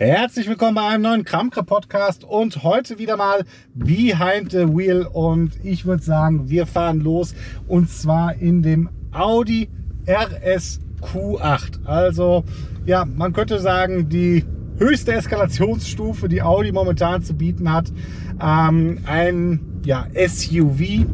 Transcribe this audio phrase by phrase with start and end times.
[0.00, 5.62] Herzlich willkommen bei einem neuen Kramkre Podcast und heute wieder mal Behind the Wheel und
[5.62, 7.34] ich würde sagen, wir fahren los
[7.68, 9.68] und zwar in dem Audi
[10.08, 11.84] RS Q8.
[11.84, 12.44] Also
[12.86, 14.46] ja, man könnte sagen, die
[14.78, 17.92] höchste Eskalationsstufe, die Audi momentan zu bieten hat.
[18.40, 21.04] Ähm, ein ja, SUV,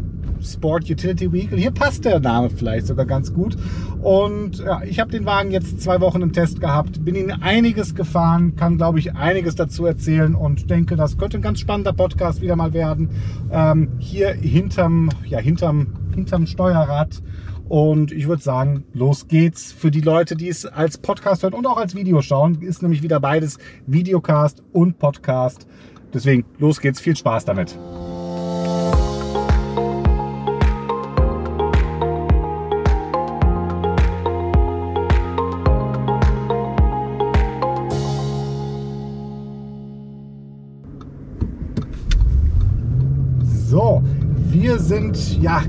[0.42, 1.58] Sport Utility Vehicle.
[1.58, 3.56] Hier passt der Name vielleicht sogar ganz gut.
[4.02, 7.94] Und ja, ich habe den Wagen jetzt zwei Wochen im Test gehabt, bin ihn einiges
[7.94, 12.40] gefahren, kann glaube ich einiges dazu erzählen und denke, das könnte ein ganz spannender Podcast
[12.40, 13.10] wieder mal werden.
[13.50, 17.22] Ähm, hier hinterm, ja, hinterm, hinterm Steuerrad.
[17.68, 19.72] Und ich würde sagen, los geht's.
[19.72, 23.02] Für die Leute, die es als Podcast hören und auch als Video schauen, ist nämlich
[23.02, 25.66] wieder beides Videocast und Podcast.
[26.14, 27.00] Deswegen, los geht's.
[27.00, 27.76] Viel Spaß damit.
[45.40, 45.62] Ja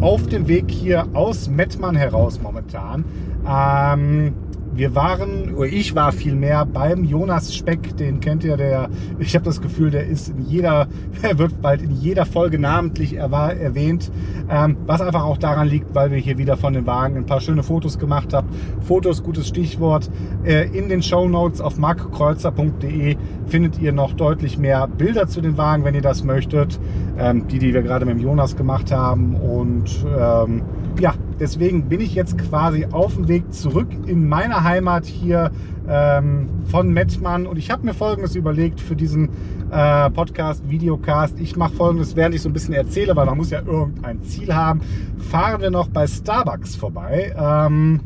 [0.00, 3.04] auf dem Weg hier aus Mettmann heraus momentan.
[3.48, 4.34] Ähm,
[4.76, 9.44] wir waren, oder ich war vielmehr beim Jonas Speck, den kennt ihr, der, ich habe
[9.44, 10.88] das Gefühl, der ist in jeder,
[11.22, 14.10] er wird bald in jeder Folge namentlich erwähnt,
[14.50, 17.40] ähm, was einfach auch daran liegt, weil wir hier wieder von den Wagen ein paar
[17.40, 18.48] schöne Fotos gemacht haben.
[18.80, 20.10] Fotos, gutes Stichwort.
[20.44, 25.56] Äh, in den Show Notes auf markkreuzer.de findet ihr noch deutlich mehr Bilder zu den
[25.56, 26.78] Wagen, wenn ihr das möchtet.
[27.16, 30.62] Ähm, die, die wir gerade mit dem Jonas gemacht haben und ähm,
[31.00, 35.50] ja, deswegen bin ich jetzt quasi auf dem Weg zurück in meine Heimat hier
[35.88, 37.46] ähm, von Mettmann.
[37.46, 39.28] Und ich habe mir Folgendes überlegt für diesen
[39.70, 41.38] äh, Podcast, Videocast.
[41.40, 44.54] Ich mache Folgendes, während ich so ein bisschen erzähle, weil man muss ja irgendein Ziel
[44.54, 44.80] haben.
[45.18, 47.34] Fahren wir noch bei Starbucks vorbei.
[47.36, 48.00] Ähm,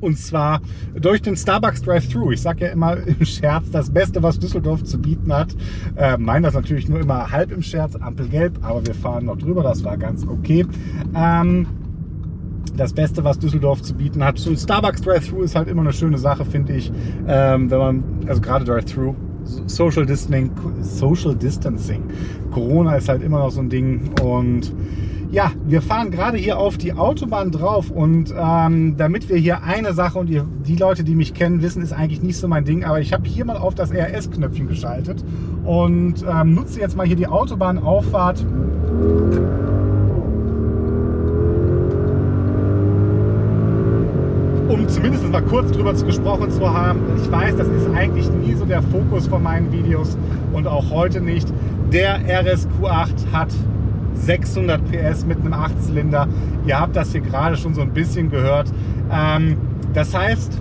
[0.00, 0.60] und zwar
[0.94, 2.30] durch den Starbucks Drive-Thru.
[2.30, 5.54] Ich sage ja immer im Scherz, das Beste, was Düsseldorf zu bieten hat.
[5.96, 9.62] Äh, meine das natürlich nur immer halb im Scherz, Ampelgelb, aber wir fahren noch drüber,
[9.62, 10.64] das war ganz okay.
[11.14, 11.66] Ähm,
[12.76, 14.38] das Beste, was Düsseldorf zu bieten hat.
[14.38, 16.92] So ein Starbucks Drive-Thru ist halt immer eine schöne Sache, finde ich.
[17.26, 19.14] Ähm, wenn man, also gerade Drive-Thru,
[19.66, 22.02] Social Distancing, Social Distancing.
[22.50, 24.72] Corona ist halt immer noch so ein Ding und
[25.30, 29.92] ja, wir fahren gerade hier auf die Autobahn drauf und ähm, damit wir hier eine
[29.92, 32.84] Sache und ihr, die Leute, die mich kennen, wissen, ist eigentlich nicht so mein Ding,
[32.84, 35.22] aber ich habe hier mal auf das RS-Knöpfchen geschaltet
[35.64, 38.44] und ähm, nutze jetzt mal hier die Autobahnauffahrt
[44.88, 47.00] zumindest mal kurz drüber gesprochen zu haben.
[47.22, 50.16] Ich weiß, das ist eigentlich nie so der Fokus von meinen Videos
[50.52, 51.52] und auch heute nicht.
[51.92, 53.48] Der RSQ8 hat
[54.14, 56.28] 600 PS mit einem 8-Zylinder.
[56.66, 58.72] Ihr habt das hier gerade schon so ein bisschen gehört.
[59.12, 59.56] Ähm,
[59.94, 60.60] das heißt,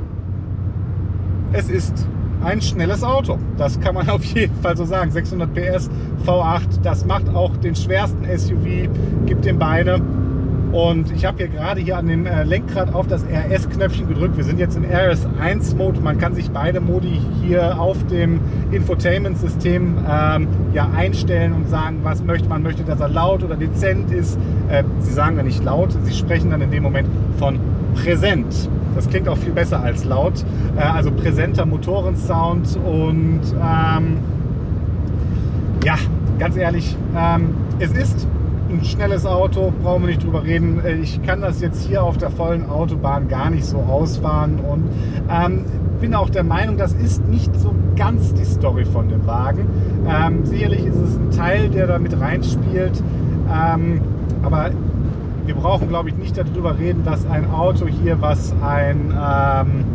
[1.53, 2.07] es ist
[2.43, 3.39] ein schnelles Auto.
[3.57, 5.11] Das kann man auf jeden Fall so sagen.
[5.11, 5.89] 600 PS
[6.25, 8.89] V8, das macht auch den schwersten SUV,
[9.25, 10.01] gibt dem Beine.
[10.77, 14.37] Und ich habe hier gerade hier an dem äh, Lenkrad auf das RS-Knöpfchen gedrückt.
[14.37, 15.99] Wir sind jetzt im RS1-Mode.
[16.01, 18.39] Man kann sich beide Modi hier auf dem
[18.69, 22.61] Infotainment-System ähm, ja, einstellen und sagen, was möchte man.
[22.61, 24.37] Möchte, dass er laut oder dezent ist.
[24.69, 27.59] Äh, sie sagen dann nicht laut, sie sprechen dann in dem Moment von
[27.95, 28.69] präsent.
[28.93, 30.45] Das klingt auch viel besser als laut.
[30.77, 34.17] Äh, also präsenter Motorensound und ähm,
[35.83, 35.95] ja,
[36.37, 38.27] ganz ehrlich, ähm, es ist
[38.69, 40.79] ein schnelles Auto, brauchen wir nicht drüber reden.
[40.83, 44.89] Äh, ich kann das jetzt hier auf der vollen Autobahn gar nicht so ausfahren und
[45.29, 45.65] ähm,
[45.99, 49.67] bin auch der Meinung, das ist nicht so ganz die Story von dem Wagen.
[50.07, 53.01] Ähm, sicherlich ist es ein Teil, der da mit reinspielt,
[53.51, 54.01] ähm,
[54.43, 54.71] aber
[55.45, 59.85] wir brauchen, glaube ich, nicht darüber reden, dass ein Auto hier, was ein ähm,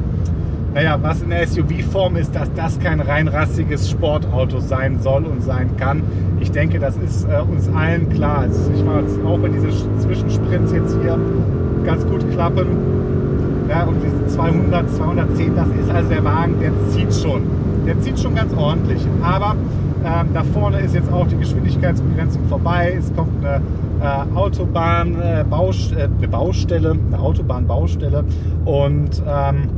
[0.74, 5.42] naja, was in der SUV-Form ist, dass das kein rein rassiges Sportauto sein soll und
[5.42, 6.02] sein kann.
[6.42, 8.38] Ich denke, das ist äh, uns allen klar.
[8.40, 9.68] Also ich mache auch wenn diese
[10.00, 11.16] Zwischensprints jetzt hier
[11.84, 12.66] ganz gut klappen.
[13.68, 17.42] Ja, und diese 200, 210, das ist also der Wagen, der zieht schon.
[17.86, 19.00] Der zieht schon ganz ordentlich.
[19.22, 19.54] Aber
[20.04, 22.96] ähm, da vorne ist jetzt auch die Geschwindigkeitsbegrenzung vorbei.
[22.98, 23.62] Es kommt eine
[24.02, 28.24] äh, Autobahn, äh, Baust äh, eine Baustelle, eine Autobahnbaustelle
[28.64, 29.68] und ähm,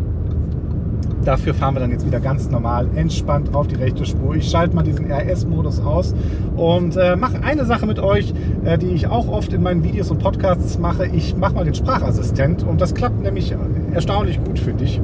[1.24, 4.34] Dafür fahren wir dann jetzt wieder ganz normal entspannt auf die rechte Spur.
[4.34, 6.14] Ich schalte mal diesen RS-Modus aus
[6.56, 8.34] und äh, mache eine Sache mit euch,
[8.64, 11.06] äh, die ich auch oft in meinen Videos und Podcasts mache.
[11.06, 13.54] Ich mache mal den Sprachassistent und das klappt nämlich
[13.94, 15.00] erstaunlich gut, finde ich.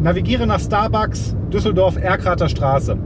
[0.00, 2.96] Navigiere nach Starbucks, Düsseldorf, Erkrater Straße.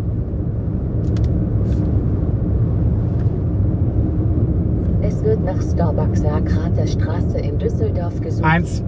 [5.03, 8.45] Es wird nach Starbucks Erkrater Straße in Düsseldorf gesucht.
[8.45, 8.83] Eins.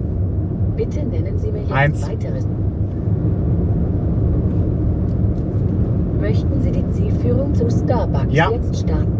[0.79, 2.07] Bitte nennen Sie mir jetzt Eins.
[2.07, 2.47] weiteres.
[6.21, 8.49] Möchten Sie die Zielführung zum Starbucks ja.
[8.49, 9.11] jetzt starten?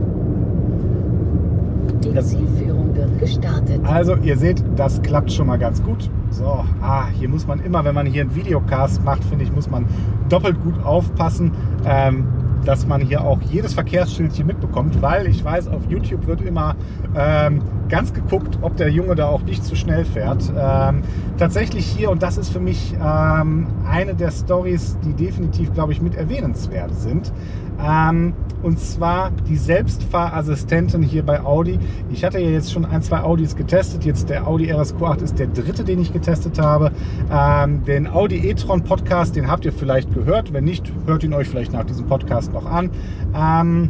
[2.02, 3.82] Die das Zielführung wird gestartet.
[3.84, 6.10] Also, ihr seht, das klappt schon mal ganz gut.
[6.30, 9.70] So, ah, hier muss man immer, wenn man hier einen Videocast macht, finde ich, muss
[9.70, 9.86] man
[10.30, 11.52] doppelt gut aufpassen.
[11.86, 12.26] Ähm,
[12.66, 16.76] dass man hier auch jedes Verkehrsschildchen mitbekommt, weil ich weiß, auf YouTube wird immer
[17.16, 20.44] ähm, ganz geguckt, ob der Junge da auch nicht zu schnell fährt.
[20.56, 21.02] Ähm,
[21.38, 26.02] tatsächlich hier, und das ist für mich ähm, eine der Stories, die definitiv, glaube ich,
[26.02, 27.34] mit erwähnenswert sind.
[27.82, 31.80] Ähm, und zwar die Selbstfahrassistentin hier bei Audi.
[32.12, 34.04] Ich hatte ja jetzt schon ein, zwei Audis getestet.
[34.04, 36.92] Jetzt der Audi RSQ8 ist der dritte, den ich getestet habe.
[37.32, 40.52] Ähm, den Audi e-tron Podcast, den habt ihr vielleicht gehört.
[40.52, 42.92] Wenn nicht, hört ihn euch vielleicht nach diesem Podcast noch an.
[43.34, 43.90] Ähm,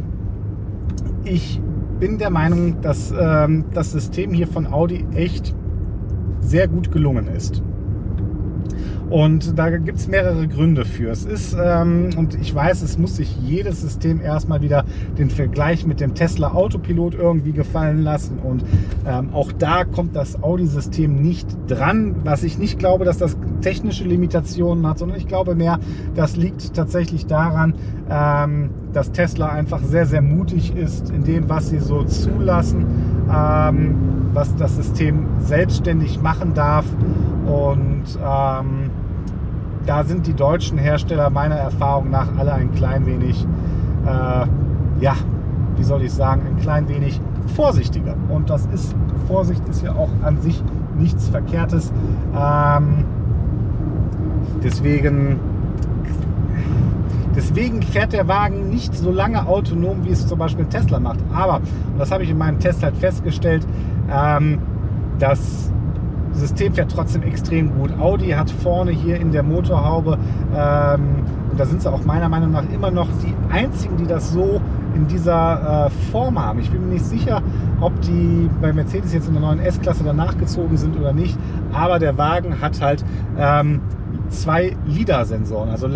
[1.24, 1.60] ich
[2.00, 5.54] bin der Meinung, dass ähm, das System hier von Audi echt
[6.40, 7.62] sehr gut gelungen ist.
[9.10, 11.10] Und da gibt es mehrere Gründe für.
[11.10, 14.84] Es ist, ähm, und ich weiß, es muss sich jedes System erstmal wieder
[15.18, 18.38] den Vergleich mit dem Tesla Autopilot irgendwie gefallen lassen.
[18.38, 18.64] Und
[19.04, 24.04] ähm, auch da kommt das Audi-System nicht dran, was ich nicht glaube, dass das technische
[24.04, 25.80] Limitationen hat, sondern ich glaube mehr,
[26.14, 27.74] das liegt tatsächlich daran,
[28.08, 32.86] ähm, dass Tesla einfach sehr, sehr mutig ist in dem, was sie so zulassen,
[33.28, 33.96] ähm,
[34.32, 36.84] was das System selbstständig machen darf.
[37.46, 38.90] Und ähm,
[39.86, 43.46] da sind die deutschen Hersteller meiner Erfahrung nach alle ein klein wenig,
[44.06, 44.46] äh,
[45.00, 45.14] ja,
[45.76, 47.20] wie soll ich sagen, ein klein wenig
[47.54, 48.14] vorsichtiger.
[48.28, 48.94] Und das ist,
[49.26, 50.62] Vorsicht ist ja auch an sich
[50.98, 51.92] nichts Verkehrtes.
[52.36, 53.04] Ähm,
[54.62, 55.40] deswegen,
[57.34, 61.20] deswegen fährt der Wagen nicht so lange autonom, wie es zum Beispiel Tesla macht.
[61.32, 63.66] Aber, und das habe ich in meinem Test halt festgestellt,
[64.12, 64.58] ähm,
[65.18, 65.72] dass
[66.32, 67.90] System fährt trotzdem extrem gut.
[67.98, 70.18] Audi hat vorne hier in der Motorhaube,
[70.56, 71.00] ähm,
[71.50, 74.60] und da sind sie auch meiner Meinung nach immer noch die einzigen, die das so
[74.94, 76.60] in dieser äh, Form haben.
[76.60, 77.42] Ich bin mir nicht sicher,
[77.80, 81.36] ob die bei Mercedes jetzt in der neuen S-Klasse danach gezogen sind oder nicht,
[81.72, 83.04] aber der Wagen hat halt
[83.38, 83.80] ähm,
[84.28, 85.86] zwei LIDAR-Sensoren, also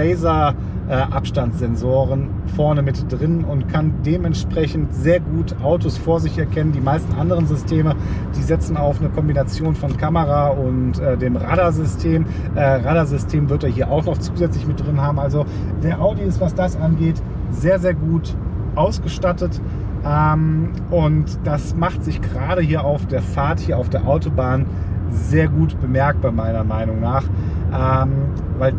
[0.88, 6.72] Laser-Abstandssensoren vorne mit drin und kann dementsprechend sehr gut Autos vor sich erkennen.
[6.72, 7.94] Die meisten anderen Systeme,
[8.36, 12.26] die setzen auf eine Kombination von Kamera und äh, dem Radarsystem.
[12.54, 15.18] Äh, Radarsystem wird er hier auch noch zusätzlich mit drin haben.
[15.18, 15.46] Also
[15.82, 18.34] der Audi ist, was das angeht, sehr, sehr gut
[18.74, 19.60] ausgestattet.
[20.06, 24.66] Ähm, und das macht sich gerade hier auf der Fahrt, hier auf der Autobahn,
[25.10, 27.24] sehr gut bemerkbar, meiner Meinung nach.
[27.72, 28.12] Ähm,
[28.58, 28.74] weil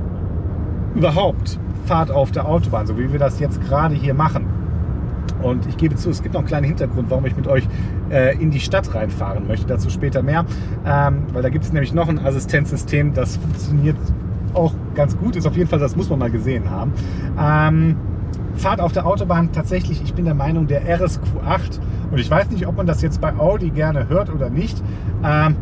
[0.95, 4.45] überhaupt Fahrt auf der Autobahn, so wie wir das jetzt gerade hier machen.
[5.41, 7.67] Und ich gebe zu, es gibt noch einen kleinen Hintergrund, warum ich mit euch
[8.09, 9.67] äh, in die Stadt reinfahren möchte.
[9.67, 10.45] Dazu später mehr.
[10.85, 13.97] Ähm, weil da gibt es nämlich noch ein Assistenzsystem, das funktioniert
[14.53, 15.35] auch ganz gut.
[15.35, 16.93] Ist auf jeden Fall, das muss man mal gesehen haben.
[17.39, 17.95] Ähm,
[18.55, 21.79] Fahrt auf der Autobahn tatsächlich, ich bin der Meinung, der RSQ8.
[22.09, 24.81] Und ich weiß nicht, ob man das jetzt bei Audi gerne hört oder nicht.
[25.23, 25.55] Ähm,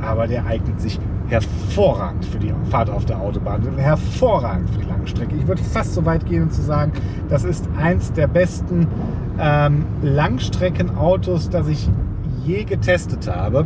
[0.00, 0.98] aber der eignet sich
[1.32, 5.34] hervorragend für die Fahrt auf der Autobahn, hervorragend für die lange Strecke.
[5.34, 6.92] Ich würde fast so weit gehen und zu sagen,
[7.28, 8.86] das ist eins der besten
[9.40, 11.88] ähm, Langstreckenautos, das ich
[12.44, 13.64] je getestet habe.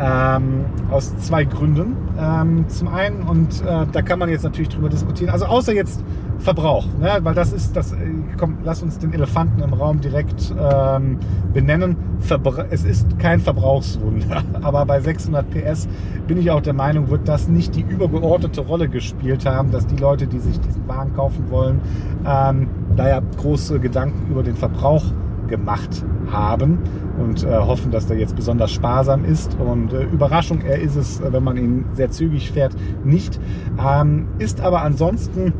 [0.00, 1.96] Ähm, aus zwei Gründen.
[2.20, 6.04] Ähm, zum einen, und äh, da kann man jetzt natürlich drüber diskutieren, also außer jetzt
[6.38, 7.18] Verbrauch, ne?
[7.22, 7.96] weil das ist, das, äh,
[8.38, 11.18] komm, lass uns den Elefanten im Raum direkt ähm,
[11.52, 11.96] benennen.
[12.20, 15.88] Verbra es ist kein Verbrauchswunder, aber bei 600 PS
[16.26, 19.96] bin ich auch der Meinung, wird das nicht die übergeordnete Rolle gespielt haben, dass die
[19.96, 21.80] Leute, die sich diesen Wagen kaufen wollen,
[22.26, 25.04] ähm, da ja große Gedanken über den Verbrauch
[25.48, 26.78] gemacht haben
[27.18, 29.56] und äh, hoffen, dass der jetzt besonders sparsam ist.
[29.58, 33.40] Und äh, Überraschung, er ist es, äh, wenn man ihn sehr zügig fährt, nicht.
[33.82, 35.52] Ähm, ist aber ansonsten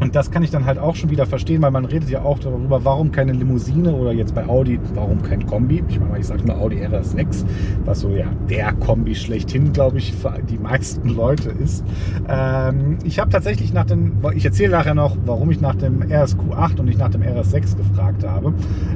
[0.00, 2.38] und das kann ich dann halt auch schon wieder verstehen, weil man redet ja auch
[2.38, 5.82] darüber, warum keine Limousine oder jetzt bei Audi, warum kein Kombi.
[5.88, 7.44] Ich meine, ich sage nur Audi RS6,
[7.84, 11.84] was so ja der Kombi schlechthin, glaube ich, für die meisten Leute ist.
[12.28, 16.78] Ähm, ich habe tatsächlich nach dem, ich erzähle nachher noch, warum ich nach dem RSQ8
[16.78, 18.54] und nicht nach dem RS6 gefragt habe.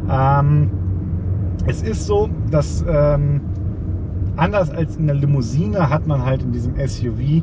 [0.09, 0.71] Ähm,
[1.67, 3.41] es ist so, dass ähm,
[4.37, 7.43] anders als in der Limousine hat man halt in diesem SUV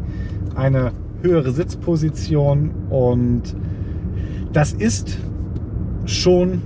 [0.55, 3.55] eine höhere Sitzposition und
[4.53, 5.17] das ist
[6.05, 6.61] schon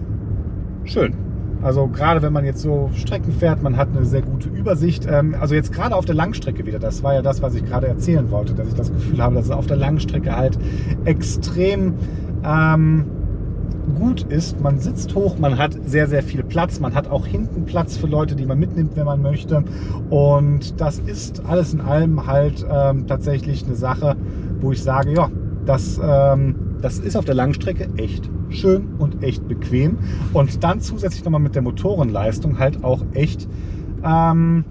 [0.86, 1.16] schön.
[1.64, 5.08] Also gerade wenn man jetzt so Strecken fährt, man hat eine sehr gute Übersicht.
[5.10, 7.88] Ähm, also jetzt gerade auf der Langstrecke wieder, das war ja das, was ich gerade
[7.88, 10.60] erzählen wollte, dass ich das Gefühl habe, dass es auf der Langstrecke halt
[11.06, 11.94] extrem
[12.44, 13.06] ähm,
[13.98, 14.60] gut ist.
[14.60, 16.82] Man sitzt hoch, man hat sehr, sehr viel Platz.
[16.82, 19.64] Man hat auch hinten Platz für Leute, die man mitnimmt, wenn man möchte.
[20.10, 24.18] Und das ist alles in allem halt ähm, tatsächlich eine Sache,
[24.64, 25.30] wo ich sage, ja,
[25.66, 29.98] das ähm, das ist auf der Langstrecke echt schön und echt bequem.
[30.34, 33.48] Und dann zusätzlich nochmal mit der Motorenleistung halt auch echt
[34.04, 34.66] ähm,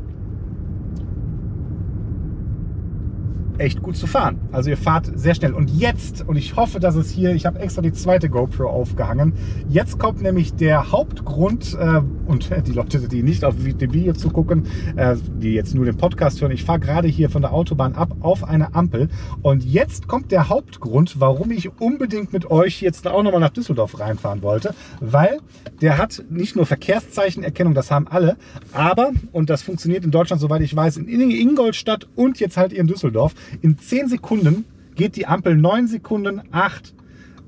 [3.56, 4.38] echt gut zu fahren.
[4.52, 5.54] Also ihr fahrt sehr schnell.
[5.54, 9.32] Und jetzt, und ich hoffe, dass es hier, ich habe extra die zweite GoPro aufgehangen,
[9.68, 14.66] jetzt kommt nämlich der Hauptgrund, äh, und die Leute, die nicht auf dem Video zugucken,
[14.96, 18.16] äh, die jetzt nur den Podcast hören, ich fahre gerade hier von der Autobahn ab
[18.20, 19.08] auf eine Ampel.
[19.42, 23.98] Und jetzt kommt der Hauptgrund, warum ich unbedingt mit euch jetzt auch nochmal nach Düsseldorf
[23.98, 25.38] reinfahren wollte, weil
[25.80, 28.36] der hat nicht nur Verkehrszeichenerkennung, das haben alle,
[28.72, 32.86] aber, und das funktioniert in Deutschland, soweit ich weiß, in Ingolstadt und jetzt halt in
[32.86, 34.64] Düsseldorf, in 10 Sekunden
[34.94, 36.94] geht die Ampel 9 Sekunden, 8.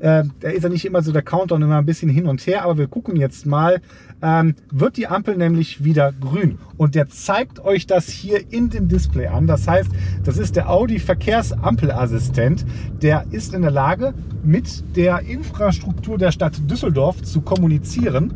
[0.04, 2.62] Äh, da ist ja nicht immer so der Countdown immer ein bisschen hin und her,
[2.64, 3.80] aber wir gucken jetzt mal.
[4.20, 6.58] Ähm, wird die Ampel nämlich wieder grün.
[6.76, 9.46] Und der zeigt euch das hier in dem Display an.
[9.46, 9.90] Das heißt,
[10.22, 12.66] das ist der Audi Verkehrsampelassistent.
[13.00, 18.34] Der ist in der Lage, mit der Infrastruktur der Stadt Düsseldorf zu kommunizieren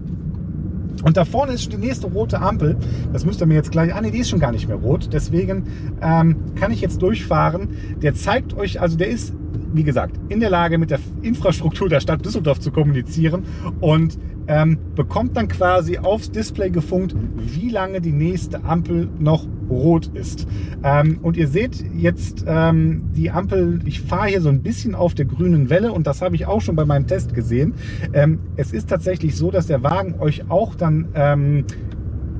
[1.04, 2.76] und da vorne ist die nächste rote Ampel.
[3.12, 3.94] Das müsst ihr mir jetzt gleich.
[3.94, 5.10] Ah, nee, die ist schon gar nicht mehr rot.
[5.12, 5.66] Deswegen
[6.02, 7.68] ähm, kann ich jetzt durchfahren.
[8.02, 9.32] Der zeigt euch, also der ist,
[9.72, 13.44] wie gesagt, in der Lage, mit der Infrastruktur der Stadt Düsseldorf zu kommunizieren
[13.80, 20.10] und ähm, bekommt dann quasi aufs Display gefunkt, wie lange die nächste Ampel noch rot
[20.14, 20.46] ist.
[20.82, 25.14] Ähm, und ihr seht jetzt ähm, die Ampel, ich fahre hier so ein bisschen auf
[25.14, 27.74] der grünen Welle und das habe ich auch schon bei meinem Test gesehen.
[28.14, 31.64] Ähm, es ist tatsächlich so, dass der Wagen euch auch dann ähm,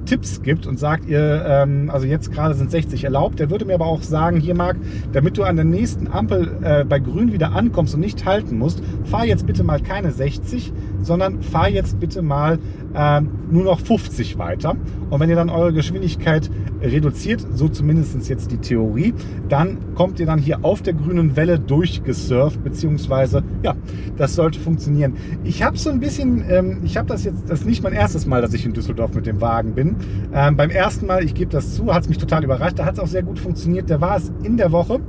[0.09, 3.75] Tipps gibt und sagt ihr, ähm, also jetzt gerade sind 60 erlaubt, der würde mir
[3.75, 4.77] aber auch sagen, hier Marc,
[5.13, 8.83] damit du an der nächsten Ampel äh, bei grün wieder ankommst und nicht halten musst,
[9.05, 12.59] fahr jetzt bitte mal keine 60, sondern fahr jetzt bitte mal
[12.95, 14.77] äh, nur noch 50 weiter.
[15.11, 16.51] Und wenn ihr dann eure Geschwindigkeit
[16.83, 19.15] reduziert, so zumindest jetzt die Theorie,
[19.49, 23.75] dann kommt ihr dann hier auf der grünen Welle durchgesurft, beziehungsweise, ja,
[24.17, 25.15] das sollte funktionieren.
[25.45, 28.27] Ich habe so ein bisschen, ähm, ich habe das jetzt, das ist nicht mein erstes
[28.27, 29.97] Mal, dass ich in Düsseldorf mit dem Wagen bin.
[30.33, 32.95] Ähm, beim ersten Mal, ich gebe das zu, hat es mich total überrascht, da hat
[32.95, 33.91] es auch sehr gut funktioniert.
[33.91, 35.01] Da war es in der Woche.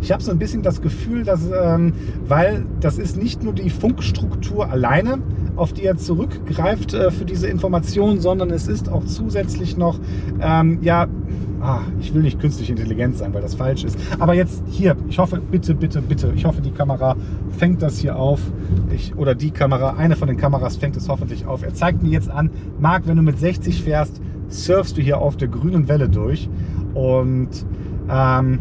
[0.00, 1.92] Ich habe so ein bisschen das Gefühl, dass, ähm,
[2.26, 5.18] weil das ist nicht nur die Funkstruktur alleine,
[5.56, 9.98] auf die er zurückgreift äh, für diese Information, sondern es ist auch zusätzlich noch,
[10.40, 11.06] ähm, ja,
[11.60, 13.98] ah, ich will nicht künstliche Intelligenz sein, weil das falsch ist.
[14.18, 17.16] Aber jetzt hier, ich hoffe, bitte, bitte, bitte, ich hoffe, die Kamera
[17.58, 18.40] fängt das hier auf.
[18.94, 21.62] Ich, oder die Kamera, eine von den Kameras fängt es hoffentlich auf.
[21.62, 25.36] Er zeigt mir jetzt an, Marc, wenn du mit 60 fährst, surfst du hier auf
[25.36, 26.48] der grünen Welle durch.
[26.94, 27.50] Und
[28.10, 28.58] ähm,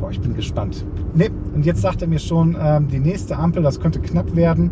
[0.00, 0.84] boah, ich bin gespannt.
[1.14, 4.70] Ne, und jetzt sagt er mir schon, ähm, die nächste Ampel, das könnte knapp werden.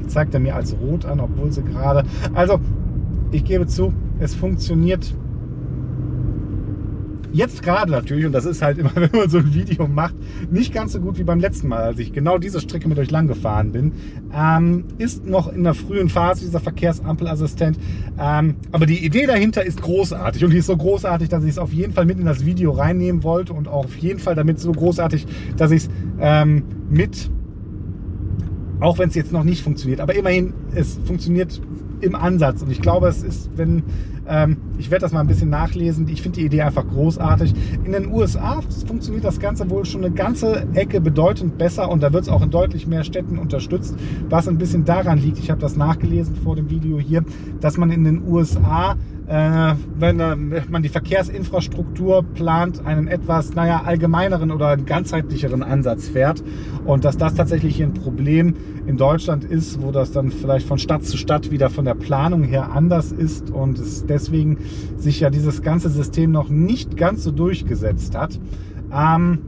[0.00, 2.04] Die zeigt er mir als rot an, obwohl sie gerade.
[2.34, 2.58] Also,
[3.30, 5.14] ich gebe zu, es funktioniert
[7.36, 10.14] Jetzt gerade natürlich, und das ist halt immer, wenn man so ein Video macht,
[10.50, 13.10] nicht ganz so gut wie beim letzten Mal, als ich genau diese Strecke mit euch
[13.10, 13.92] lang gefahren bin,
[14.34, 17.78] ähm, ist noch in der frühen Phase dieser Verkehrsampelassistent.
[18.18, 21.58] Ähm, aber die Idee dahinter ist großartig und die ist so großartig, dass ich es
[21.58, 24.58] auf jeden Fall mit in das Video reinnehmen wollte und auch auf jeden Fall damit
[24.58, 25.26] so großartig,
[25.58, 27.30] dass ich es ähm, mit
[28.80, 30.00] auch wenn es jetzt noch nicht funktioniert.
[30.00, 31.60] Aber immerhin, es funktioniert
[32.00, 32.62] im Ansatz.
[32.62, 33.82] Und ich glaube, es ist, wenn,
[34.28, 37.54] ähm, ich werde das mal ein bisschen nachlesen, ich finde die Idee einfach großartig.
[37.84, 42.12] In den USA funktioniert das Ganze wohl schon eine ganze Ecke bedeutend besser und da
[42.12, 43.96] wird es auch in deutlich mehr Städten unterstützt,
[44.28, 47.24] was ein bisschen daran liegt, ich habe das nachgelesen vor dem Video hier,
[47.60, 48.96] dass man in den USA
[49.28, 50.16] äh, wenn
[50.68, 56.42] man die Verkehrsinfrastruktur plant, einen etwas, naja, allgemeineren oder ganzheitlicheren Ansatz fährt.
[56.84, 58.54] Und dass das tatsächlich hier ein Problem
[58.86, 62.44] in Deutschland ist, wo das dann vielleicht von Stadt zu Stadt wieder von der Planung
[62.44, 64.58] her anders ist und es deswegen
[64.96, 68.38] sich ja dieses ganze System noch nicht ganz so durchgesetzt hat.
[68.92, 69.38] Ähm,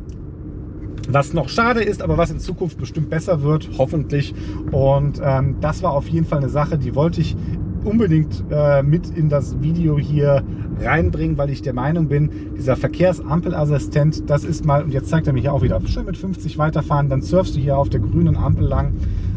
[1.08, 4.34] was noch schade ist, aber was in Zukunft bestimmt besser wird, hoffentlich.
[4.72, 7.36] Und ähm, das war auf jeden Fall eine Sache, die wollte ich
[7.84, 10.42] unbedingt äh, mit in das Video hier
[10.80, 15.32] reinbringen, weil ich der Meinung bin, dieser Verkehrsampelassistent, das ist mal, und jetzt zeigt er
[15.32, 18.66] mich auch wieder, schön mit 50 weiterfahren, dann surfst du hier auf der grünen Ampel
[18.66, 18.92] lang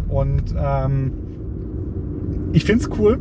[0.10, 1.14] und ähm,
[2.52, 3.18] ich finde es cool.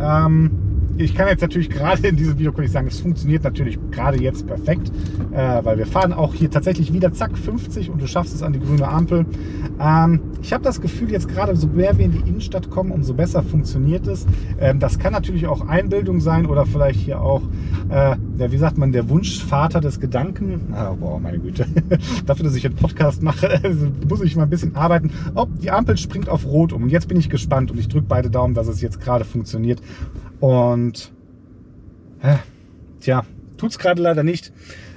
[0.00, 0.50] Ähm,
[0.98, 4.20] ich kann jetzt natürlich gerade in diesem Video kann ich sagen, es funktioniert natürlich gerade
[4.20, 4.90] jetzt perfekt,
[5.32, 8.52] äh, weil wir fahren auch hier tatsächlich wieder zack 50 und du schaffst es an
[8.52, 9.24] die grüne Ampel.
[9.80, 13.14] Ähm, ich habe das Gefühl jetzt gerade, so mehr wir in die Innenstadt kommen, umso
[13.14, 14.26] besser funktioniert es.
[14.60, 17.42] Ähm, das kann natürlich auch Einbildung sein oder vielleicht hier auch,
[17.90, 20.72] äh, ja, wie sagt man, der Wunschvater des Gedanken.
[20.72, 21.66] Ah, boah, meine Güte.
[22.26, 23.60] Dafür, dass ich einen Podcast mache,
[24.08, 25.10] muss ich mal ein bisschen arbeiten.
[25.34, 28.06] Oh, die Ampel springt auf Rot um und jetzt bin ich gespannt und ich drücke
[28.08, 29.80] beide Daumen, dass es jetzt gerade funktioniert.
[30.40, 31.12] Und
[32.22, 32.36] äh,
[33.00, 33.24] tja,
[33.56, 34.52] tut es gerade leider nicht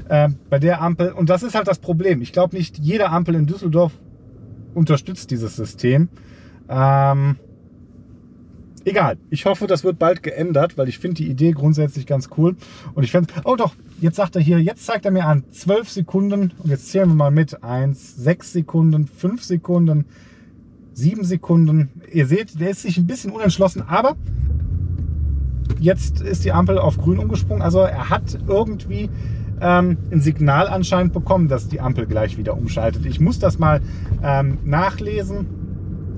[0.10, 1.12] äh, bei der Ampel.
[1.12, 2.21] Und das ist halt das Problem.
[2.21, 3.93] Ich glaube nicht, jede Ampel in Düsseldorf
[4.74, 6.10] unterstützt dieses System.
[6.69, 7.38] Ähm,
[8.86, 9.17] egal.
[9.29, 12.55] Ich hoffe, das wird bald geändert, weil ich finde die Idee grundsätzlich ganz cool.
[12.93, 15.89] Und ich finde, oh doch, jetzt sagt er hier, jetzt zeigt er mir an 12
[15.89, 17.63] Sekunden und jetzt zählen wir mal mit.
[17.63, 20.05] 1, 6 Sekunden, 5 Sekunden,
[20.93, 21.89] 7 Sekunden.
[22.12, 24.15] Ihr seht, der ist sich ein bisschen unentschlossen, aber
[25.80, 27.62] jetzt ist die Ampel auf grün umgesprungen.
[27.62, 29.10] Also er hat irgendwie
[29.62, 33.06] ähm, ein Signal anscheinend bekommen, dass die Ampel gleich wieder umschaltet.
[33.06, 33.82] Ich muss das mal
[34.24, 35.61] ähm, nachlesen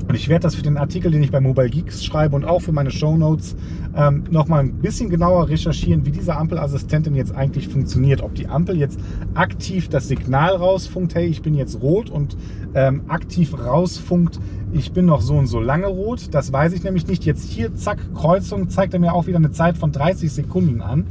[0.07, 2.61] und ich werde das für den Artikel, den ich bei Mobile Geeks schreibe und auch
[2.61, 3.55] für meine Show Notes
[3.95, 8.21] ähm, nochmal ein bisschen genauer recherchieren, wie diese Ampelassistentin jetzt eigentlich funktioniert.
[8.21, 8.99] Ob die Ampel jetzt
[9.33, 12.35] aktiv das Signal rausfunkt, hey, ich bin jetzt rot und
[12.73, 14.39] ähm, aktiv rausfunkt,
[14.73, 16.33] ich bin noch so und so lange rot.
[16.33, 17.23] Das weiß ich nämlich nicht.
[17.25, 21.05] Jetzt hier, zack, Kreuzung, zeigt er mir auch wieder eine Zeit von 30 Sekunden an.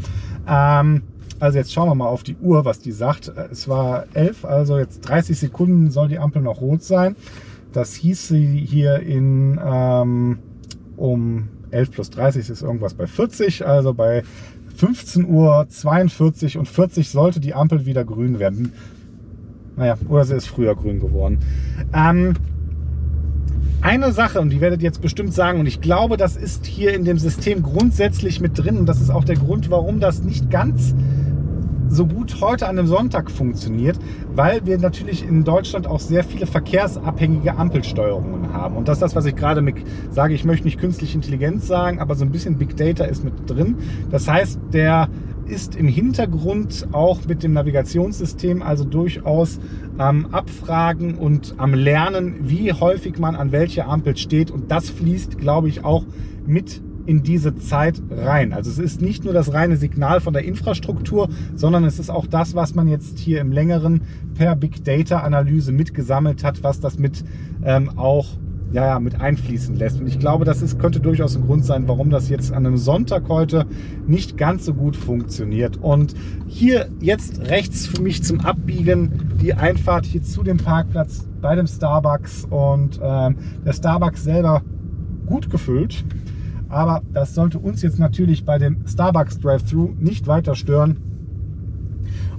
[0.47, 1.03] Ähm,
[1.41, 3.33] also jetzt schauen wir mal auf die Uhr, was die sagt.
[3.51, 7.17] Es war 11, also jetzt 30 Sekunden soll die Ampel noch rot sein.
[7.73, 10.39] Das hieß sie hier in ähm,
[10.97, 14.23] um 11 plus 30 ist irgendwas bei 40, also bei
[14.77, 18.73] 15 Uhr 42 und 40 sollte die Ampel wieder grün werden.
[19.77, 21.39] Naja, oder sie ist früher grün geworden.
[21.95, 22.35] Ähm,
[23.81, 26.95] eine Sache, und die werdet ihr jetzt bestimmt sagen, und ich glaube, das ist hier
[26.95, 30.51] in dem System grundsätzlich mit drin, und das ist auch der Grund, warum das nicht
[30.51, 30.95] ganz
[31.93, 33.99] so gut heute an einem Sonntag funktioniert,
[34.35, 38.77] weil wir natürlich in Deutschland auch sehr viele verkehrsabhängige Ampelsteuerungen haben.
[38.77, 39.77] Und das ist das, was ich gerade mit
[40.11, 40.33] sage.
[40.35, 43.77] Ich möchte nicht künstliche Intelligenz sagen, aber so ein bisschen Big Data ist mit drin.
[44.11, 45.09] Das heißt, der
[45.47, 49.61] ist im Hintergrund auch mit dem Navigationssystem also durchaus
[49.99, 54.51] am Abfragen und am Lernen, wie häufig man an welcher Ampel steht.
[54.51, 56.05] Und das fließt, glaube ich, auch
[56.47, 58.53] mit in diese Zeit rein.
[58.53, 62.27] Also es ist nicht nur das reine Signal von der Infrastruktur, sondern es ist auch
[62.27, 64.03] das, was man jetzt hier im längeren
[64.35, 67.25] per Big Data Analyse mitgesammelt hat, was das mit
[67.65, 68.27] ähm, auch
[68.73, 70.01] ja, ja, mit einfließen lässt.
[70.01, 72.79] Und ich glaube, das ist, könnte durchaus ein Grund sein, warum das jetzt an einem
[72.79, 73.67] Sonntag heute
[74.07, 75.77] nicht ganz so gut funktioniert.
[75.77, 76.15] Und
[76.47, 81.67] hier jetzt rechts für mich zum Abbiegen die Einfahrt hier zu dem Parkplatz bei dem
[81.67, 84.63] Starbucks und ähm, der Starbucks selber
[85.27, 86.05] gut gefüllt.
[86.73, 90.97] Aber das sollte uns jetzt natürlich bei dem Starbucks Drive-Thru nicht weiter stören.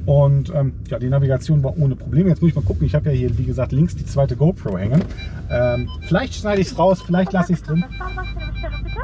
[0.08, 2.30] Und ähm, ja, die Navigation war ohne Probleme.
[2.30, 2.86] Jetzt muss ich mal gucken.
[2.86, 5.02] Ich habe ja hier, wie gesagt, links die zweite GoPro hängen.
[5.52, 7.86] Ähm, vielleicht schneide ich es raus, vielleicht lasse ich es drin.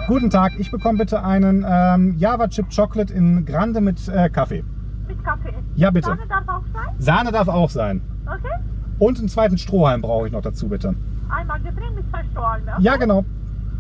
[0.08, 4.64] Guten Tag, ich bekomme bitte einen ähm, Java Chip Chocolate in Grande mit äh, Kaffee.
[5.08, 5.54] Mit Kaffee?
[5.76, 6.10] Ja, bitte.
[6.10, 6.96] Sahne darf auch sein?
[6.98, 8.02] Sahne darf auch sein.
[8.26, 8.56] Okay.
[8.98, 10.96] Und einen zweiten Strohhalm brauche ich noch dazu, bitte.
[11.30, 12.68] Einmal Getränk mit zwei Strohhalmen.
[12.68, 12.84] Okay?
[12.84, 13.24] Ja, genau.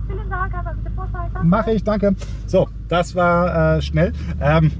[0.10, 1.44] Vielen Dank, aber bitte Vorseite.
[1.44, 2.16] Mache ich, danke.
[2.48, 4.12] So, das war äh, schnell.
[4.42, 4.72] Ähm,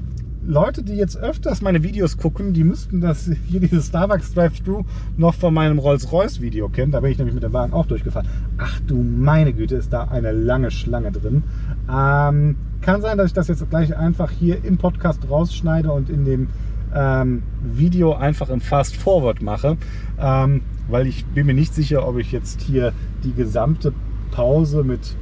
[0.44, 4.84] Leute, die jetzt öfters meine Videos gucken, die müssten das hier dieses Starbucks Drive-Thru
[5.16, 6.90] noch von meinem Rolls-Royce-Video kennen.
[6.90, 8.26] Da bin ich nämlich mit dem Wagen auch durchgefahren.
[8.58, 11.44] Ach du meine Güte, ist da eine lange Schlange drin.
[11.88, 16.24] Ähm, kann sein, dass ich das jetzt gleich einfach hier im Podcast rausschneide und in
[16.24, 16.48] dem
[16.92, 19.76] ähm, Video einfach im Fast Forward mache,
[20.18, 23.92] ähm, weil ich bin mir nicht sicher, ob ich jetzt hier die gesamte
[24.30, 25.16] Pause mit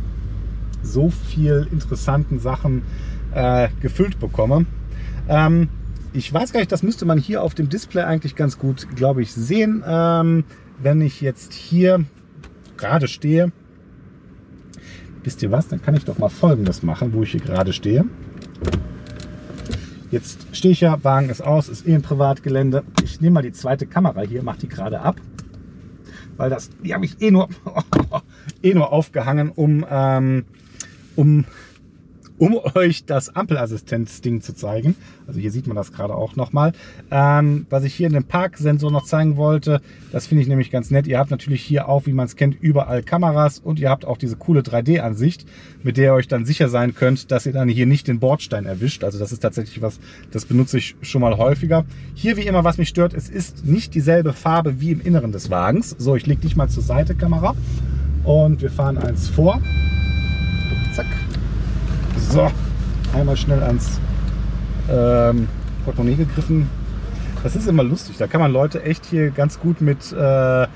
[0.83, 2.83] so viel interessanten Sachen
[3.35, 4.66] äh, gefüllt bekomme.
[5.29, 5.68] Ähm,
[6.12, 9.23] ich weiß gar nicht, das müsste man hier auf dem Display eigentlich ganz gut, glaube
[9.23, 9.83] ich, sehen.
[9.87, 10.44] Ähm,
[10.81, 12.05] wenn ich jetzt hier
[12.77, 13.53] gerade stehe,
[15.25, 18.05] wisst ihr was, dann kann ich doch mal Folgendes machen, wo ich hier gerade stehe.
[20.11, 22.83] Jetzt stehe ich ja, Wagen ist aus, ist eh ein Privatgelände.
[23.05, 25.21] Ich nehme mal die zweite Kamera hier, mache die gerade ab
[26.38, 27.49] weil das, die habe ich eh nur,
[28.62, 30.44] eh nur aufgehangen, um, ähm,
[31.16, 31.44] um,
[32.38, 34.97] um euch das Ampelassistenz-Ding zu zeigen.
[35.27, 36.73] Also hier sieht man das gerade auch nochmal.
[37.11, 40.90] Ähm, was ich hier in dem Parksensor noch zeigen wollte, das finde ich nämlich ganz
[40.90, 41.07] nett.
[41.07, 44.16] Ihr habt natürlich hier auch, wie man es kennt, überall Kameras und ihr habt auch
[44.16, 45.44] diese coole 3D-Ansicht,
[45.83, 48.64] mit der ihr euch dann sicher sein könnt, dass ihr dann hier nicht den Bordstein
[48.64, 49.05] erwischt.
[49.05, 51.85] Also das ist tatsächlich was, das benutze ich schon mal häufiger.
[52.14, 55.51] Hier wie immer, was mich stört, es ist nicht dieselbe Farbe wie im Inneren des
[55.51, 55.90] Wagens.
[55.99, 57.55] So, ich lege dich mal zur Seite, Kamera.
[58.29, 59.59] Und wir fahren eins vor.
[60.95, 61.07] Zack.
[62.31, 62.51] So,
[63.14, 63.99] einmal schnell ans
[64.91, 65.49] ähm,
[65.87, 66.69] Portemonnaie gegriffen.
[67.43, 68.19] Das ist immer lustig.
[68.19, 70.67] Da kann man Leute echt hier ganz gut mit, äh,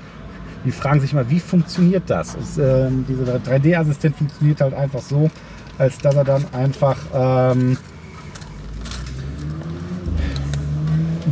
[0.65, 2.33] die fragen sich mal, wie funktioniert das?
[2.33, 5.29] Ist, äh, dieser 3D-Assistent funktioniert halt einfach so,
[5.77, 7.77] als dass er dann einfach ähm,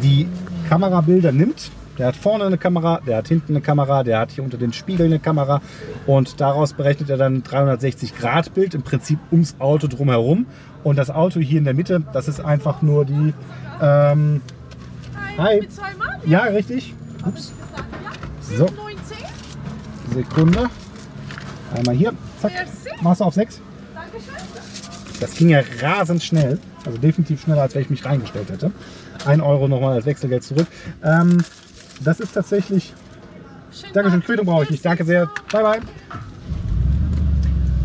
[0.03, 0.27] die
[0.69, 4.43] Kamerabilder nimmt der hat vorne eine Kamera, der hat hinten eine Kamera, der hat hier
[4.43, 5.61] unter den Spiegeln eine Kamera
[6.07, 10.47] und daraus berechnet er dann ein 360 Grad Bild im Prinzip ums Auto drumherum.
[10.83, 13.35] Und das Auto hier in der Mitte, das ist einfach nur die.
[13.79, 14.41] Ähm,
[15.37, 15.67] Hi.
[16.25, 16.95] Ja, richtig.
[17.23, 17.53] Ups.
[18.41, 18.65] So.
[18.65, 19.17] 19?
[20.15, 20.69] Sekunde.
[21.75, 22.51] Einmal hier, zack,
[23.01, 23.61] machst du auf 6.
[25.19, 28.71] Das ging ja rasend schnell, also definitiv schneller, als wenn ich mich reingestellt hätte.
[29.23, 30.65] 1 Euro nochmal als Wechselgeld zurück.
[31.03, 31.43] Ähm,
[32.03, 32.93] das ist tatsächlich.
[33.93, 34.85] Dankeschön, Quittung brauche ich nicht.
[34.85, 35.29] Danke sehr.
[35.51, 35.79] Bye, bye.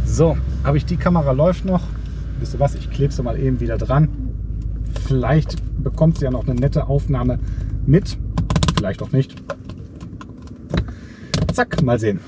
[0.05, 1.83] So, habe ich die Kamera läuft noch.
[2.41, 2.75] Wisst ihr was?
[2.75, 4.09] Ich klebe sie mal eben wieder dran.
[5.07, 7.39] Vielleicht bekommt sie ja noch eine nette Aufnahme
[7.87, 8.19] mit.
[8.77, 9.37] Vielleicht auch nicht.
[11.53, 12.21] Zack, mal sehen.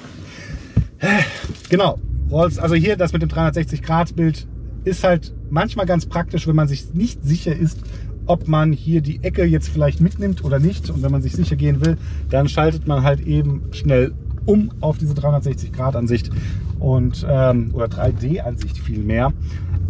[1.69, 1.99] Genau,
[2.31, 4.47] Rolls, also hier das mit dem 360-Grad-Bild
[4.85, 7.81] ist halt manchmal ganz praktisch, wenn man sich nicht sicher ist,
[8.29, 10.91] ob man hier die Ecke jetzt vielleicht mitnimmt oder nicht.
[10.91, 11.97] Und wenn man sich sicher gehen will,
[12.31, 14.13] dann schaltet man halt eben schnell
[14.47, 16.31] um auf diese 360-Grad-Ansicht
[16.79, 19.33] und ähm, oder 3D-Ansicht vielmehr.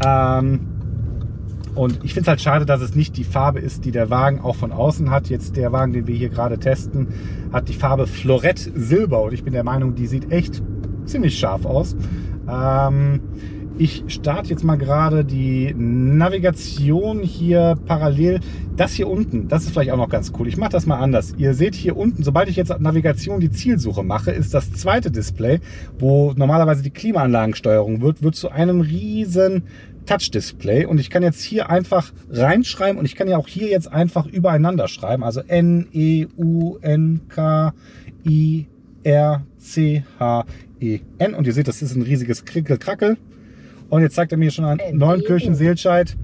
[0.05, 0.61] Ähm,
[1.75, 4.41] und ich finde es halt schade, dass es nicht die Farbe ist, die der Wagen
[4.41, 5.29] auch von außen hat.
[5.29, 7.09] Jetzt der Wagen, den wir hier gerade testen,
[7.53, 9.23] hat die Farbe Florett Silber.
[9.23, 10.61] Und ich bin der Meinung, die sieht echt
[11.05, 11.95] ziemlich scharf aus.
[12.51, 13.21] Ähm,
[13.79, 18.41] ich starte jetzt mal gerade die Navigation hier parallel.
[18.77, 20.49] Das hier unten, das ist vielleicht auch noch ganz cool.
[20.49, 21.35] Ich mache das mal anders.
[21.39, 25.61] Ihr seht hier unten, sobald ich jetzt Navigation die Zielsuche mache, ist das zweite Display,
[25.99, 29.63] wo normalerweise die Klimaanlagensteuerung wird, wird zu einem riesen
[30.07, 30.85] Touch-Display.
[30.85, 34.27] Und ich kann jetzt hier einfach reinschreiben und ich kann ja auch hier jetzt einfach
[34.27, 35.23] übereinander schreiben.
[35.23, 37.73] Also N, E, U, N, K,
[38.27, 38.67] I,
[39.05, 40.47] R, C, H,
[40.81, 41.35] E, N.
[41.35, 43.17] Und ihr seht, das ist ein riesiges Krickel-Krackel.
[43.91, 46.17] Und jetzt zeigt er mir schon an Neunkirchen, Seelscheid.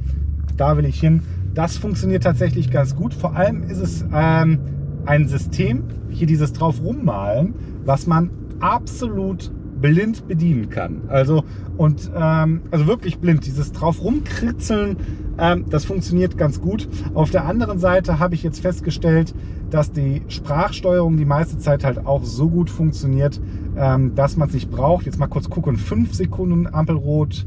[0.57, 1.22] Da will ich hin.
[1.55, 3.14] Das funktioniert tatsächlich ganz gut.
[3.14, 4.59] Vor allem ist es ähm,
[5.07, 9.50] ein System, hier dieses drauf rummalen, was man absolut
[9.81, 11.03] blind bedienen kann.
[11.09, 11.44] Also
[11.77, 13.46] und ähm, also wirklich blind.
[13.46, 14.96] Dieses drauf rumkritzeln,
[15.38, 16.88] ähm, das funktioniert ganz gut.
[17.14, 19.35] Auf der anderen Seite habe ich jetzt festgestellt,
[19.70, 23.40] dass die Sprachsteuerung die meiste Zeit halt auch so gut funktioniert,
[23.77, 25.07] ähm, dass man es nicht braucht.
[25.07, 25.77] Jetzt mal kurz gucken.
[25.77, 27.46] 5 Sekunden Ampelrot.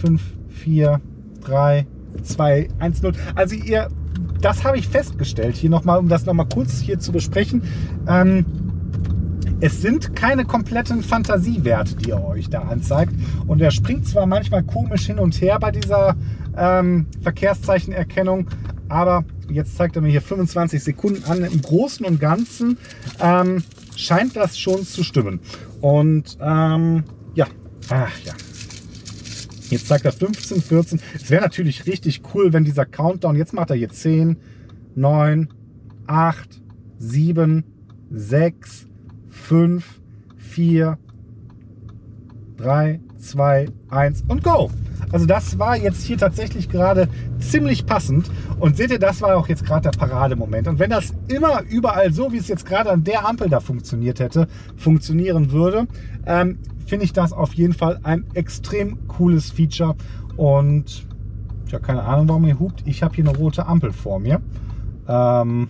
[0.00, 1.00] 5, 4,
[1.42, 1.86] 3,
[2.22, 3.12] 2, 1, 0.
[3.34, 3.88] Also ihr,
[4.40, 5.56] das habe ich festgestellt.
[5.56, 7.62] Hier nochmal, um das nochmal kurz hier zu besprechen.
[8.08, 8.44] Ähm,
[9.60, 13.12] es sind keine kompletten Fantasiewerte, die er euch da anzeigt.
[13.46, 16.16] Und er springt zwar manchmal komisch hin und her bei dieser
[16.56, 18.48] ähm, Verkehrszeichenerkennung,
[18.88, 21.44] aber jetzt zeigt er mir hier 25 Sekunden an.
[21.44, 22.78] Im Großen und Ganzen
[23.20, 23.62] ähm,
[23.96, 25.40] scheint das schon zu stimmen.
[25.82, 27.46] Und ähm, ja,
[27.90, 28.32] ach ja.
[29.70, 31.00] Jetzt zeigt er 15, 14.
[31.14, 34.36] Es wäre natürlich richtig cool, wenn dieser Countdown, jetzt macht er hier 10,
[34.96, 35.48] 9,
[36.06, 36.60] 8,
[36.98, 37.64] 7,
[38.10, 38.86] 6,
[39.28, 40.00] 5,
[40.36, 40.98] 4,
[42.56, 44.70] 3, 2, 1 und go.
[45.12, 47.08] Also das war jetzt hier tatsächlich gerade
[47.38, 48.30] ziemlich passend.
[48.58, 50.68] Und seht ihr, das war auch jetzt gerade der Parademoment.
[50.68, 54.20] Und wenn das immer überall so, wie es jetzt gerade an der Ampel da funktioniert
[54.20, 55.86] hätte, funktionieren würde,
[56.26, 59.96] ähm, finde ich das auf jeden Fall ein extrem cooles Feature.
[60.36, 61.06] Und
[61.68, 62.82] ja, keine Ahnung, warum ihr hupt.
[62.86, 64.40] Ich habe hier eine rote Ampel vor mir.
[65.08, 65.68] Ähm,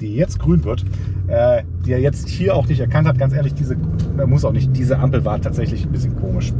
[0.00, 0.84] die jetzt grün wird,
[1.28, 3.18] äh, die er jetzt hier auch nicht erkannt hat.
[3.18, 3.76] Ganz ehrlich, diese,
[4.16, 6.52] er muss auch nicht, diese Ampel war tatsächlich ein bisschen komisch.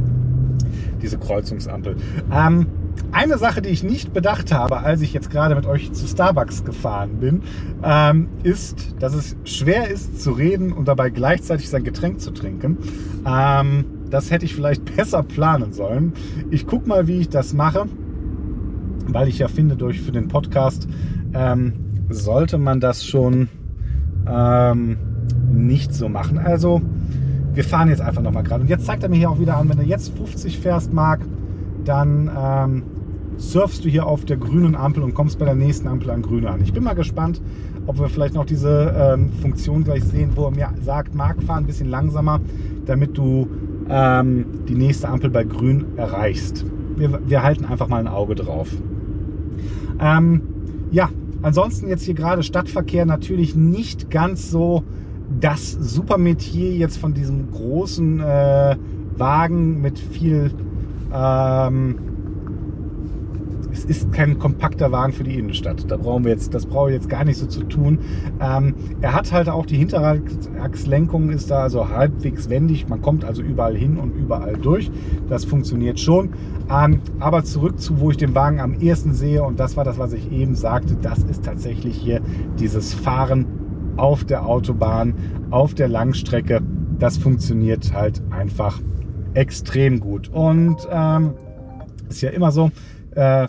[1.05, 1.97] Diese Kreuzungsampel.
[2.33, 2.65] Ähm,
[3.11, 6.63] eine Sache, die ich nicht bedacht habe, als ich jetzt gerade mit euch zu Starbucks
[6.63, 7.43] gefahren bin,
[7.83, 12.79] ähm, ist, dass es schwer ist zu reden und dabei gleichzeitig sein Getränk zu trinken.
[13.23, 16.13] Ähm, das hätte ich vielleicht besser planen sollen.
[16.49, 17.85] Ich gucke mal, wie ich das mache,
[19.07, 20.87] weil ich ja finde, durch für den Podcast
[21.35, 21.73] ähm,
[22.09, 23.47] sollte man das schon
[24.27, 24.97] ähm,
[25.53, 26.39] nicht so machen.
[26.39, 26.81] Also
[27.55, 28.61] wir fahren jetzt einfach nochmal gerade.
[28.61, 31.21] Und jetzt zeigt er mir hier auch wieder an, wenn du jetzt 50 fährst, Marc,
[31.83, 32.83] dann ähm,
[33.37, 36.49] surfst du hier auf der grünen Ampel und kommst bei der nächsten Ampel an grüne
[36.49, 36.61] an.
[36.61, 37.41] Ich bin mal gespannt,
[37.87, 41.57] ob wir vielleicht noch diese ähm, Funktion gleich sehen, wo er mir sagt, Marc, fahr
[41.57, 42.41] ein bisschen langsamer,
[42.85, 43.47] damit du
[43.89, 46.65] ähm, die nächste Ampel bei grün erreichst.
[46.95, 48.69] Wir, wir halten einfach mal ein Auge drauf.
[49.99, 50.41] Ähm,
[50.91, 51.09] ja,
[51.45, 54.83] Ansonsten jetzt hier gerade Stadtverkehr natürlich nicht ganz so
[55.39, 58.75] das Supermetier jetzt von diesem großen äh,
[59.17, 60.51] Wagen mit viel
[61.13, 61.95] ähm,
[63.75, 65.91] es ist kein kompakter Wagen für die Innenstadt.
[65.91, 67.99] Da brauchen wir jetzt, das brauche ich jetzt gar nicht so zu tun.
[68.39, 72.87] Ähm, er hat halt auch die Hinterachslenkung ist da also halbwegs wendig.
[72.87, 74.89] Man kommt also überall hin und überall durch.
[75.27, 76.29] Das funktioniert schon.
[76.71, 79.97] Ähm, aber zurück zu, wo ich den Wagen am ehesten sehe und das war das,
[79.97, 80.95] was ich eben sagte.
[81.01, 82.21] Das ist tatsächlich hier
[82.57, 83.45] dieses Fahren
[83.97, 85.13] auf der Autobahn,
[85.51, 86.61] auf der Langstrecke.
[86.99, 88.79] Das funktioniert halt einfach
[89.33, 90.29] extrem gut.
[90.29, 91.33] Und ähm,
[92.09, 92.71] ist ja immer so,
[93.15, 93.47] äh,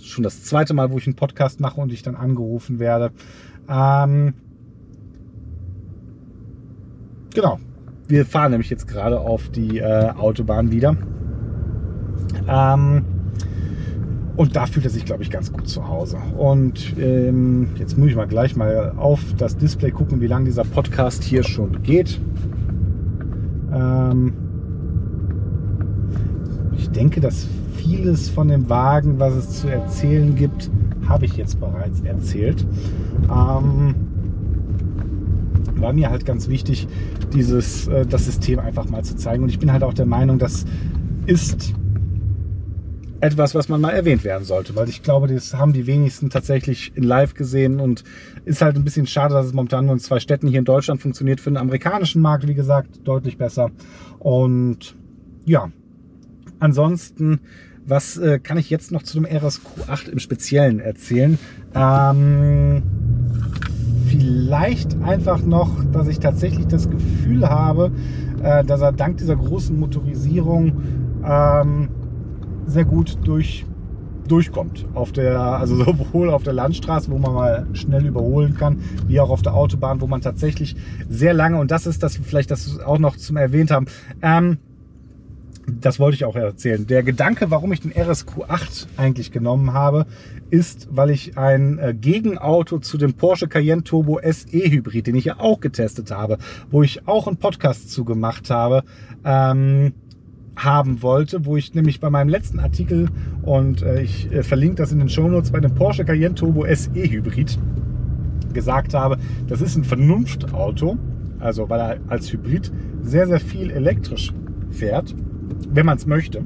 [0.00, 3.10] schon das zweite Mal, wo ich einen Podcast mache und ich dann angerufen werde.
[3.68, 4.34] Ähm,
[7.34, 7.58] genau.
[8.08, 10.96] wir fahren nämlich jetzt gerade auf die äh, Autobahn wieder.
[12.48, 13.04] Ähm,
[14.36, 16.18] und da fühlt er sich, glaube ich, ganz gut zu Hause.
[16.36, 20.64] Und ähm, jetzt muss ich mal gleich mal auf das Display gucken, wie lange dieser
[20.64, 22.20] Podcast hier schon geht.
[23.72, 24.32] Ähm,
[26.76, 27.46] ich denke, dass
[27.76, 30.70] vieles von dem Wagen, was es zu erzählen gibt,
[31.08, 32.66] habe ich jetzt bereits erzählt.
[33.24, 33.94] Ähm,
[35.76, 36.88] war mir halt ganz wichtig,
[37.32, 39.44] dieses, äh, das System einfach mal zu zeigen.
[39.44, 40.66] Und ich bin halt auch der Meinung, das
[41.26, 41.74] ist
[43.26, 46.92] etwas, was man mal erwähnt werden sollte, weil ich glaube, das haben die wenigsten tatsächlich
[46.94, 48.04] in Live gesehen und
[48.44, 51.02] ist halt ein bisschen schade, dass es momentan nur in zwei Städten hier in Deutschland
[51.02, 51.40] funktioniert.
[51.40, 53.70] Für den amerikanischen Markt, wie gesagt, deutlich besser.
[54.18, 54.94] Und
[55.44, 55.70] ja,
[56.60, 57.40] ansonsten,
[57.84, 61.38] was äh, kann ich jetzt noch zu dem RSQ8 im Speziellen erzählen?
[61.74, 62.82] Ähm,
[64.06, 67.90] vielleicht einfach noch, dass ich tatsächlich das Gefühl habe,
[68.42, 70.82] äh, dass er dank dieser großen Motorisierung
[71.24, 71.88] ähm,
[72.66, 73.64] sehr gut durch,
[74.28, 74.86] durchkommt.
[74.94, 79.30] Auf der, also sowohl auf der Landstraße, wo man mal schnell überholen kann, wie auch
[79.30, 80.76] auf der Autobahn, wo man tatsächlich
[81.08, 83.86] sehr lange, und das ist das vielleicht das auch noch zum erwähnt haben,
[84.22, 84.58] ähm,
[85.68, 86.86] das wollte ich auch erzählen.
[86.86, 90.06] Der Gedanke, warum ich den RSQ8 eigentlich genommen habe,
[90.50, 95.24] ist, weil ich ein äh, Gegenauto zu dem Porsche Cayenne Turbo SE Hybrid, den ich
[95.24, 96.38] ja auch getestet habe,
[96.70, 98.84] wo ich auch einen Podcast zu gemacht habe,
[99.24, 99.92] ähm,
[100.56, 103.08] haben wollte, wo ich nämlich bei meinem letzten Artikel
[103.42, 106.90] und äh, ich äh, verlinke das in den Shownotes bei dem Porsche Cayenne Turbo SE
[106.94, 107.58] Hybrid
[108.54, 110.96] gesagt habe, das ist ein Vernunftauto,
[111.38, 114.32] also weil er als Hybrid sehr, sehr viel elektrisch
[114.70, 115.14] fährt,
[115.70, 116.42] wenn man es möchte.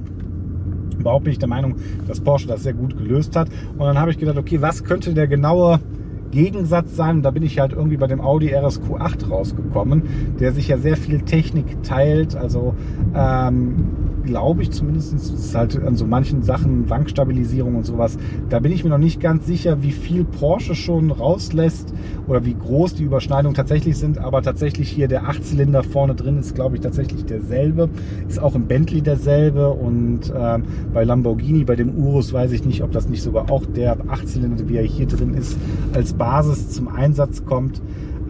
[0.99, 3.49] Überhaupt bin ich der Meinung, dass Porsche das sehr gut gelöst hat.
[3.73, 5.81] Und dann habe ich gedacht, okay, was könnte der genaue
[6.30, 7.16] Gegensatz sein.
[7.16, 10.02] Und da bin ich halt irgendwie bei dem Audi RSQ8 rausgekommen,
[10.38, 12.36] der sich ja sehr viel Technik teilt.
[12.36, 12.74] Also
[13.14, 18.18] ähm, glaube ich zumindest, ist halt an so manchen Sachen Wankstabilisierung und sowas.
[18.48, 21.92] Da bin ich mir noch nicht ganz sicher, wie viel Porsche schon rauslässt
[22.26, 24.18] oder wie groß die Überschneidungen tatsächlich sind.
[24.18, 27.88] Aber tatsächlich hier der Achtzylinder vorne drin ist, glaube ich, tatsächlich derselbe.
[28.28, 29.70] Ist auch im Bentley derselbe.
[29.70, 33.66] Und ähm, bei Lamborghini, bei dem Urus, weiß ich nicht, ob das nicht sogar auch
[33.66, 35.56] der Achtzylinder, wie er hier drin ist,
[35.92, 37.80] als Basis zum Einsatz kommt.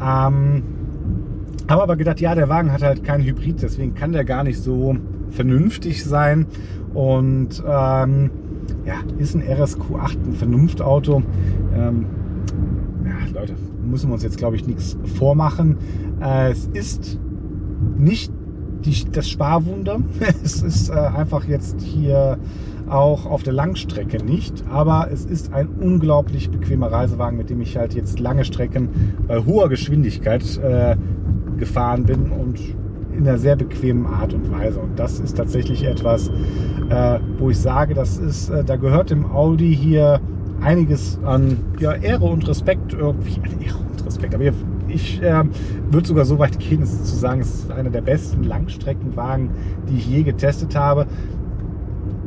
[0.01, 0.63] Ähm,
[1.71, 4.59] habe aber gedacht, ja, der Wagen hat halt keinen Hybrid, deswegen kann der gar nicht
[4.59, 4.97] so
[5.31, 6.47] vernünftig sein.
[6.95, 8.31] Und ähm,
[8.85, 11.23] ja, ist ein RSQ8 ein Vernunftauto.
[11.75, 12.07] Ähm,
[13.05, 15.77] ja, Leute, müssen wir uns jetzt, glaube ich, nichts vormachen.
[16.21, 17.19] Äh, es ist
[17.97, 18.33] nicht
[18.85, 20.01] die, das Sparwunder.
[20.45, 22.39] es ist äh, einfach jetzt hier
[22.89, 24.65] auch auf der Langstrecke nicht.
[24.69, 28.89] Aber es ist ein unglaublich bequemer Reisewagen, mit dem ich halt jetzt lange Strecken
[29.27, 30.97] bei hoher Geschwindigkeit äh,
[31.57, 32.59] gefahren bin und
[33.21, 34.81] in einer sehr bequemen Art und Weise.
[34.81, 36.29] Und das ist tatsächlich etwas,
[36.89, 40.21] äh, wo ich sage, das ist, äh, da gehört dem Audi hier
[40.63, 43.39] einiges an ja, Ehre und Respekt irgendwie.
[43.65, 44.35] Ehre und Respekt.
[44.35, 44.45] Aber
[44.89, 45.45] ich äh,
[45.91, 49.51] würde sogar so weit gehen, es zu sagen, es ist einer der besten Langstreckenwagen,
[49.89, 51.07] die ich je getestet habe.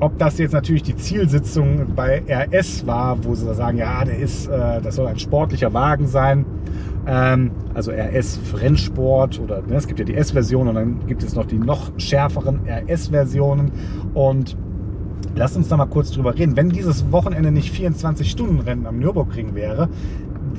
[0.03, 4.47] Ob das jetzt natürlich die Zielsitzung bei RS war, wo sie sagen, ja, der ist,
[4.47, 6.43] äh, das soll ein sportlicher Wagen sein.
[7.07, 11.35] Ähm, also RS Rennsport oder ne, es gibt ja die S-Version und dann gibt es
[11.35, 13.71] noch die noch schärferen RS-Versionen.
[14.13, 14.57] Und
[15.35, 16.57] lasst uns da mal kurz drüber reden.
[16.57, 19.87] Wenn dieses Wochenende nicht 24-Stunden-Rennen am Nürburgring wäre,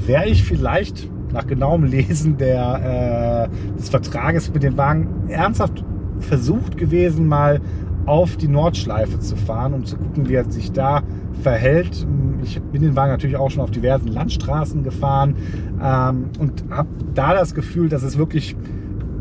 [0.07, 5.85] wäre ich vielleicht nach genauem Lesen der, äh, des Vertrages mit dem Wagen ernsthaft
[6.21, 7.61] versucht gewesen, mal
[8.07, 11.03] auf die Nordschleife zu fahren, um zu gucken, wie er sich da
[11.43, 12.07] verhält.
[12.43, 15.37] Ich bin den Wagen natürlich auch schon auf diversen Landstraßen gefahren
[15.83, 18.57] ähm, und habe da das Gefühl, dass es wirklich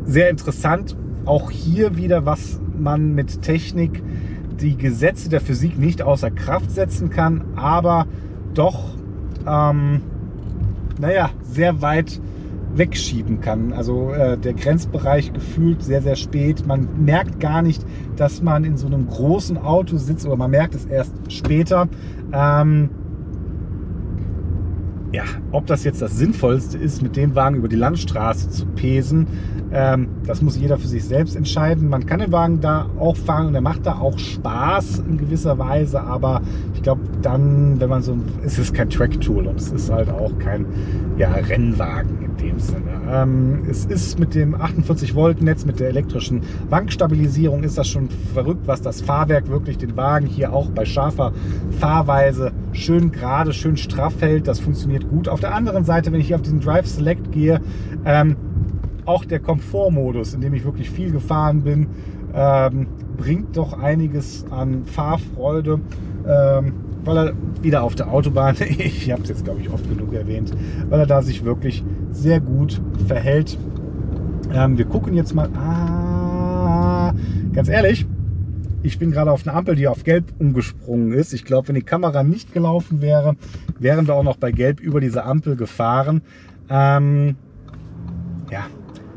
[0.06, 4.04] sehr interessant, auch hier wieder, was man mit Technik
[4.60, 8.06] die Gesetze der Physik nicht außer Kraft setzen kann, aber
[8.54, 8.96] doch,
[9.48, 10.02] ähm,
[11.00, 12.19] naja, sehr weit
[12.76, 13.74] wegschieben kann.
[13.74, 16.66] Also äh, der Grenzbereich gefühlt sehr, sehr spät.
[16.66, 20.76] Man merkt gar nicht, dass man in so einem großen Auto sitzt oder man merkt
[20.76, 21.88] es erst später.
[22.32, 22.90] Ähm,
[25.12, 29.28] ja, ob das jetzt das Sinnvollste ist, mit dem Wagen über die Landstraße zu pesen,
[29.72, 31.88] ähm, das muss jeder für sich selbst entscheiden.
[31.88, 35.60] Man kann den Wagen da auch fahren und er macht da auch Spaß in gewisser
[35.60, 36.42] Weise, aber
[36.74, 40.38] ich glaube dann, wenn man so, es ist kein Track-Tool und es ist halt auch
[40.40, 40.66] kein
[41.18, 43.02] ja, Rennwagen dem Sinne.
[43.10, 48.10] Ähm, es ist mit dem 48 Volt Netz, mit der elektrischen Wankstabilisierung ist das schon
[48.34, 51.34] verrückt, was das Fahrwerk wirklich den Wagen hier auch bei scharfer
[51.80, 54.48] Fahrweise schön gerade, schön straff hält.
[54.48, 55.28] Das funktioniert gut.
[55.28, 57.62] Auf der anderen Seite, wenn ich hier auf diesen Drive Select gehe,
[58.06, 58.36] ähm,
[59.06, 61.88] auch der Komfortmodus, in dem ich wirklich viel gefahren bin,
[62.34, 65.80] ähm, bringt doch einiges an Fahrfreude.
[66.26, 70.13] Ähm, weil er wieder auf der Autobahn, ich habe es jetzt glaube ich oft genug
[70.13, 70.52] erwähnt,
[70.89, 73.58] weil er da sich wirklich sehr gut verhält.
[74.54, 75.50] Ähm, wir gucken jetzt mal.
[75.56, 77.13] Ah,
[77.54, 78.06] ganz ehrlich,
[78.84, 81.34] ich bin gerade auf einer Ampel, die auf Gelb umgesprungen ist.
[81.34, 83.36] Ich glaube, wenn die Kamera nicht gelaufen wäre,
[83.80, 86.22] wären wir auch noch bei Gelb über diese Ampel gefahren.
[86.70, 87.36] Ähm,
[88.52, 88.66] ja,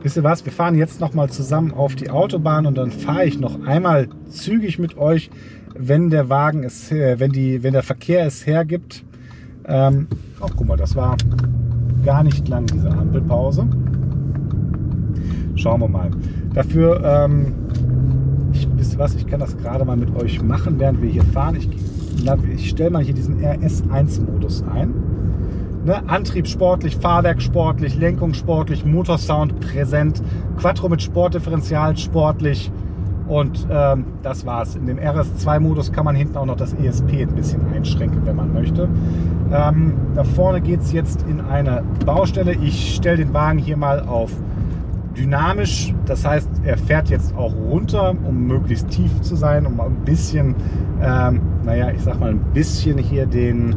[0.07, 0.45] wisst ihr was?
[0.45, 4.09] Wir fahren jetzt noch mal zusammen auf die Autobahn und dann fahre ich noch einmal
[4.31, 5.31] zügig mit euch
[5.79, 9.05] wenn der Wagen es, wenn, die, wenn der Verkehr es hergibt.
[9.67, 10.07] Ähm,
[10.41, 11.17] oh, guck mal, das war
[12.05, 13.67] gar nicht lang, diese Ampelpause.
[15.57, 16.11] Schauen wir mal.
[16.55, 17.53] Dafür, ähm,
[18.53, 21.25] ich, wisst ihr was, ich kann das gerade mal mit euch machen, während wir hier
[21.25, 21.57] fahren.
[21.57, 21.69] Ich,
[22.55, 24.95] ich stelle mal hier diesen RS1-Modus ein.
[25.87, 26.03] Ne?
[26.09, 30.21] Antrieb sportlich, Fahrwerk sportlich, Lenkung sportlich, Motorsound präsent,
[30.59, 32.71] Quattro mit Sportdifferenzial sportlich,
[33.29, 34.77] und ähm, das war's.
[34.77, 38.53] In dem RS2-Modus kann man hinten auch noch das ESP ein bisschen einschränken, wenn man
[38.53, 38.89] möchte.
[39.53, 42.53] Ähm, da vorne geht es jetzt in eine Baustelle.
[42.53, 44.31] Ich stelle den Wagen hier mal auf
[45.17, 45.93] dynamisch.
[46.05, 50.55] Das heißt, er fährt jetzt auch runter, um möglichst tief zu sein, um ein bisschen,
[51.03, 53.75] ähm, naja, ich sag mal ein bisschen hier den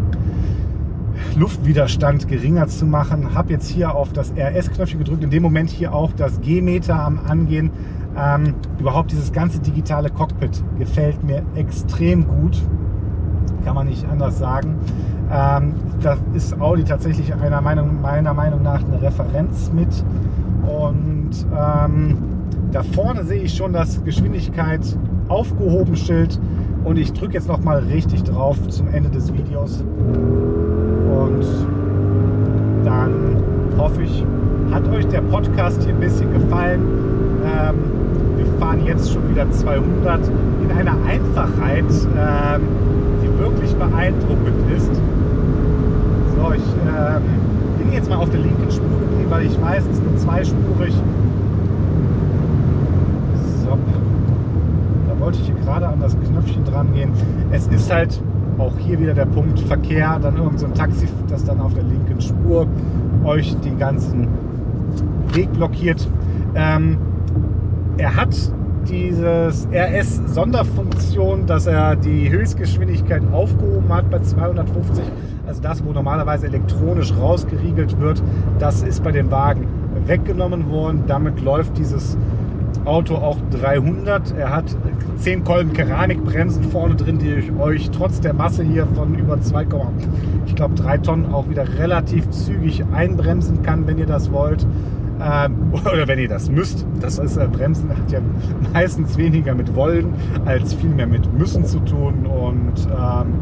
[1.36, 3.34] Luftwiderstand geringer zu machen.
[3.34, 5.24] Habe jetzt hier auf das RS-Knöpfchen gedrückt.
[5.24, 7.72] In dem Moment hier auch das G-Meter am Angehen.
[8.18, 12.62] Ähm, überhaupt dieses ganze digitale Cockpit gefällt mir extrem gut.
[13.64, 14.76] Kann man nicht anders sagen.
[15.32, 20.04] Ähm, da ist Audi tatsächlich einer Meinung, meiner Meinung nach eine Referenz mit.
[20.66, 22.18] Und ähm,
[22.72, 24.82] da vorne sehe ich schon das Geschwindigkeit
[25.28, 26.40] aufgehoben Schild.
[26.84, 29.84] Und ich drücke jetzt noch mal richtig drauf zum Ende des Videos.
[31.40, 33.38] Und dann
[33.78, 34.24] hoffe ich,
[34.72, 36.82] hat euch der Podcast hier ein bisschen gefallen.
[37.46, 37.76] Ähm,
[38.38, 40.20] wir fahren jetzt schon wieder 200
[40.64, 41.86] in einer Einfachheit,
[42.18, 42.62] ähm,
[43.24, 44.92] die wirklich beeindruckend ist.
[46.36, 47.22] So, ich ähm,
[47.78, 50.94] bin jetzt mal auf der linken Spur geblieben, weil ich weiß, es ist nur zweispurig.
[53.64, 53.78] So.
[55.08, 57.12] Da wollte ich hier gerade an das Knöpfchen dran gehen.
[57.52, 58.22] Es ist halt
[58.60, 61.84] auch hier wieder der Punkt Verkehr, dann irgend so ein Taxi, das dann auf der
[61.84, 62.68] linken Spur
[63.24, 64.28] euch den ganzen
[65.34, 66.08] Weg blockiert.
[66.56, 66.98] Ähm,
[67.98, 68.36] er hat
[68.88, 75.04] dieses RS-Sonderfunktion, dass er die Höchstgeschwindigkeit aufgehoben hat bei 250.
[75.48, 78.24] Also das, wo normalerweise elektronisch rausgeriegelt wird,
[78.58, 79.68] das ist bei dem Wagen
[80.06, 81.04] weggenommen worden.
[81.08, 82.18] Damit läuft dieses
[82.90, 84.36] Auto auch 300.
[84.36, 84.76] Er hat
[85.18, 89.68] 10 Kolben Keramikbremsen vorne drin, die euch trotz der Masse hier von über 2,
[90.48, 94.66] ich glaube 3 Tonnen auch wieder relativ zügig einbremsen kann, wenn ihr das wollt.
[95.22, 96.86] Ähm, oder wenn ihr das müsst.
[97.00, 98.22] Das ist äh, Bremsen hat ja
[98.74, 100.14] meistens weniger mit wollen
[100.46, 102.26] als vielmehr mit müssen zu tun.
[102.26, 103.34] Und ähm,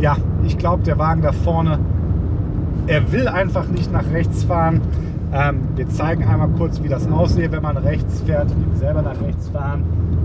[0.00, 1.78] ja, ich glaube, der Wagen da vorne,
[2.88, 4.80] er will einfach nicht nach rechts fahren.
[5.34, 9.48] Ähm, wir zeigen einmal kurz, wie das aussieht, wenn man rechts fährt, selber nach rechts
[9.48, 9.82] fahren,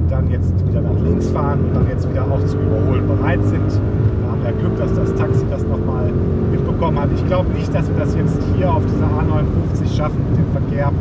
[0.08, 3.72] dann jetzt wieder nach links fahren und dann jetzt wieder auch zu überholen bereit sind.
[3.72, 6.12] Da haben wir Glück, dass das Taxi das nochmal
[6.52, 7.10] mitbekommen hat.
[7.15, 10.91] Ich glaube nicht, dass wir das jetzt hier auf dieser A59 schaffen mit dem Verkehr,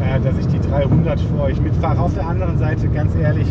[0.00, 1.98] äh, dass ich die 300 für euch mitfahre.
[1.98, 3.48] Auf der anderen Seite, ganz ehrlich,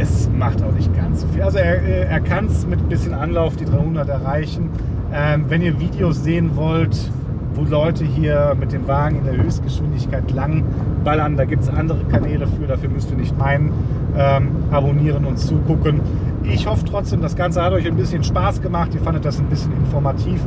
[0.00, 1.42] es macht auch nicht ganz so viel.
[1.42, 4.70] Also er, äh, er kann es mit ein bisschen Anlauf die 300 erreichen.
[5.12, 7.10] Ähm, wenn ihr Videos sehen wollt,
[7.54, 10.64] wo Leute hier mit dem Wagen in der Höchstgeschwindigkeit lang
[11.04, 11.36] ballern.
[11.36, 13.72] Da gibt es andere Kanäle für, dafür müsst ihr nicht meinen.
[14.16, 16.00] Ähm, abonnieren und zugucken.
[16.44, 18.94] Ich hoffe trotzdem, das Ganze hat euch ein bisschen Spaß gemacht.
[18.94, 20.40] Ihr fandet das ein bisschen informativ.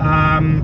[0.00, 0.62] Ähm,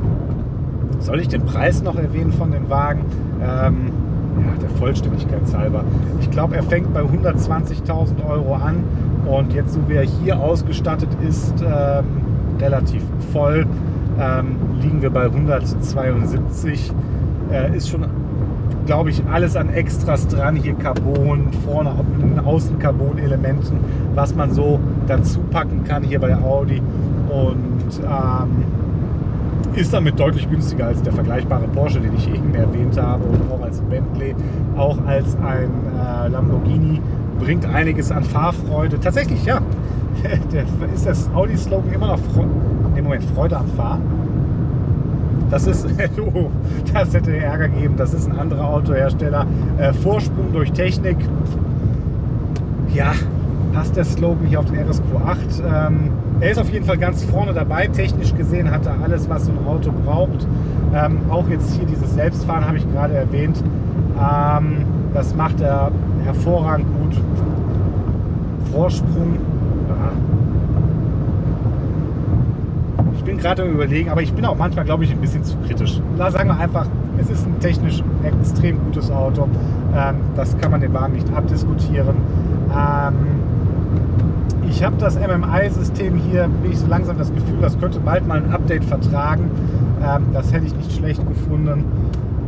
[1.00, 3.04] soll ich den Preis noch erwähnen von dem Wagen?
[3.42, 3.92] Ähm,
[4.40, 5.84] ja, der Vollständigkeit halber.
[6.20, 8.84] Ich glaube, er fängt bei 120.000 Euro an
[9.26, 12.04] und jetzt, so wie er hier ausgestattet ist, ähm,
[12.60, 13.02] relativ
[13.32, 13.66] voll
[14.20, 16.92] ähm, liegen wir bei 172.
[17.52, 18.06] Äh, ist schon,
[18.86, 20.56] glaube ich, alles an Extras dran.
[20.56, 21.92] Hier Carbon, vorne
[22.44, 23.78] außen Carbon-Elementen,
[24.14, 26.80] was man so dazu packen kann hier bei Audi.
[27.28, 28.64] Und ähm,
[29.76, 33.62] ist damit deutlich günstiger als der vergleichbare Porsche, den ich eben erwähnt habe, und auch
[33.62, 34.34] als Bentley,
[34.76, 37.00] auch als ein äh, Lamborghini.
[37.40, 39.00] Bringt einiges an Fahrfreude.
[39.00, 39.60] Tatsächlich, ja.
[40.94, 42.48] ist das Audi-Slogan immer noch Freude,
[43.04, 44.02] im Moment Freude am Fahren.
[45.50, 45.86] Das ist,
[46.34, 46.50] oh,
[46.92, 47.94] das hätte Ärger gegeben.
[47.96, 49.46] Das ist ein anderer Autohersteller.
[49.78, 51.18] Äh, Vorsprung durch Technik.
[52.94, 53.12] Ja,
[53.72, 55.88] passt der Slogan hier auf den RSQ8.
[55.88, 57.88] Ähm, er ist auf jeden Fall ganz vorne dabei.
[57.88, 60.46] Technisch gesehen hat er alles, was so ein Auto braucht.
[60.94, 63.62] Ähm, auch jetzt hier dieses Selbstfahren habe ich gerade erwähnt.
[64.18, 65.90] Ähm, das macht er
[66.24, 67.20] hervorragend gut.
[68.72, 69.38] Vorsprung.
[73.24, 75.56] Ich bin gerade am überlegen, aber ich bin auch manchmal, glaube ich, ein bisschen zu
[75.66, 75.98] kritisch.
[76.18, 79.48] Da sagen wir einfach, es ist ein technisch extrem gutes Auto.
[79.96, 82.16] Ähm, das kann man den Wagen nicht abdiskutieren.
[82.70, 83.14] Ähm,
[84.68, 88.42] ich habe das MMI-System hier, bin ich so langsam das Gefühl, das könnte bald mal
[88.42, 89.50] ein Update vertragen.
[90.06, 91.82] Ähm, das hätte ich nicht schlecht gefunden.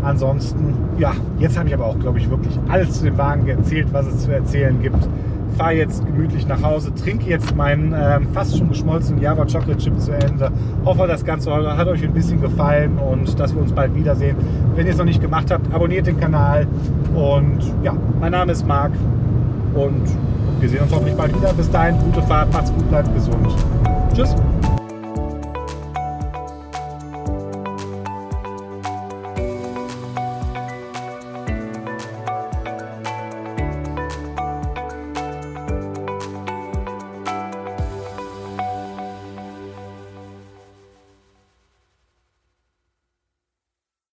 [0.03, 3.89] Ansonsten, ja, jetzt habe ich aber auch, glaube ich, wirklich alles zu dem Wagen erzählt,
[3.93, 5.09] was es zu erzählen gibt.
[5.57, 9.99] Fahre jetzt gemütlich nach Hause, trinke jetzt meinen ähm, fast schon geschmolzenen Java Chocolate Chip
[10.01, 10.51] zu Ende.
[10.85, 14.37] Hoffe, das Ganze hat euch ein bisschen gefallen und dass wir uns bald wiedersehen.
[14.75, 16.67] Wenn ihr es noch nicht gemacht habt, abonniert den Kanal.
[17.15, 18.93] Und ja, mein Name ist Marc
[19.75, 20.03] und
[20.61, 21.53] wir sehen uns hoffentlich bald wieder.
[21.53, 23.55] Bis dahin, gute Fahrt, macht's gut, bleibt gesund.
[24.15, 24.35] Tschüss.